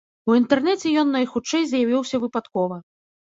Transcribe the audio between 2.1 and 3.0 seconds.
выпадкова.